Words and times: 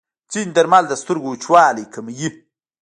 ځینې 0.31 0.51
درمل 0.55 0.83
د 0.89 0.93
سترګو 1.01 1.27
وچوالی 1.31 1.85
کموي. 1.93 2.29